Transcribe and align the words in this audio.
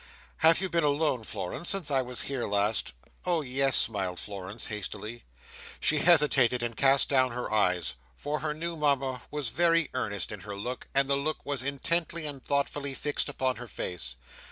"Have 0.37 0.59
you 0.61 0.67
been 0.67 0.83
alone, 0.83 1.23
Florence, 1.23 1.69
since 1.69 1.91
I 1.91 2.01
was 2.01 2.21
here 2.23 2.47
last?" 2.47 2.93
"Oh 3.23 3.41
yes!" 3.41 3.77
smiled 3.77 4.19
Florence, 4.19 4.65
hastily. 4.65 5.25
She 5.79 5.99
hesitated 5.99 6.63
and 6.63 6.75
cast 6.75 7.07
down 7.07 7.33
her 7.33 7.53
eyes; 7.53 7.93
for 8.15 8.39
her 8.39 8.55
new 8.55 8.75
Mama 8.75 9.21
was 9.29 9.49
very 9.49 9.91
earnest 9.93 10.31
in 10.31 10.39
her 10.39 10.55
look, 10.55 10.87
and 10.95 11.07
the 11.07 11.15
look 11.15 11.45
was 11.45 11.61
intently 11.61 12.25
and 12.25 12.43
thoughtfully 12.43 12.95
fixed 12.95 13.29
upon 13.29 13.57
her 13.57 13.67
face. 13.67 14.15